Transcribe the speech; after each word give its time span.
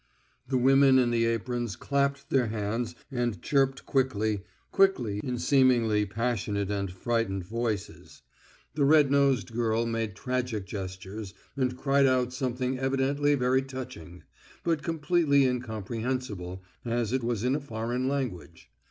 The 0.47 0.57
women 0.57 0.97
in 0.97 1.11
the 1.11 1.25
aprons 1.27 1.75
clapped 1.75 2.31
their 2.31 2.47
hands 2.47 2.95
and 3.11 3.39
chirped 3.39 3.85
quickly 3.85 4.41
quickly, 4.71 5.21
in 5.23 5.37
seemingly 5.37 6.07
passionate 6.07 6.71
and 6.71 6.91
frightened 6.91 7.45
voices. 7.45 8.23
The 8.73 8.83
red 8.83 9.11
nosed 9.11 9.53
girl 9.53 9.85
made 9.85 10.15
tragic 10.15 10.65
gestures, 10.65 11.35
and 11.55 11.77
cried 11.77 12.07
out 12.07 12.33
something 12.33 12.79
evidently 12.79 13.35
very 13.35 13.61
touching, 13.61 14.23
but 14.63 14.81
completely 14.81 15.45
incomprehensible, 15.45 16.63
as 16.83 17.13
it 17.13 17.23
was 17.23 17.43
in 17.43 17.53
a 17.55 17.59
foreign 17.61 18.07
language. 18.07 18.71